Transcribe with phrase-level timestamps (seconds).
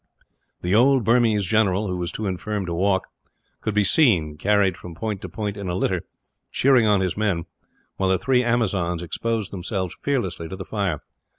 [0.61, 3.05] The old Burmese general who was too infirm to walk
[3.61, 6.01] could be seen, carried from point to point in a litter,
[6.51, 7.43] cheering on his men,
[7.97, 11.01] while the three Amazons exposed themselves fearlessly to the fire.